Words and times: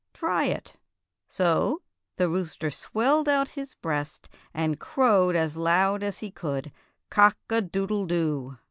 "Try 0.15 0.45
it." 0.45 0.77
So 1.27 1.83
the 2.15 2.27
rooster 2.27 2.71
swelled 2.71 3.29
out 3.29 3.49
his 3.49 3.75
breast 3.75 4.29
and 4.51 4.79
crowed 4.79 5.35
as 5.35 5.57
loud 5.57 6.01
as 6.01 6.17
he 6.25 6.31
could, 6.31 6.71
"Cock 7.11 7.37
a 7.51 7.61
doodle 7.61 8.07
do." 8.07 8.57